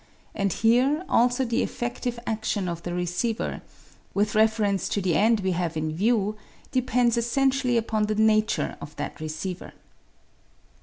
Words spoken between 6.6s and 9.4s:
depends essentially upon the nature of that